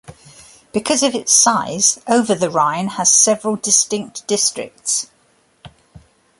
Because 0.73 1.03
of 1.03 1.13
its 1.13 1.31
size, 1.31 1.99
Over-the-Rhine 2.07 2.87
has 2.97 3.11
several 3.11 3.55
distinct 3.55 4.25
districts. 4.25 5.11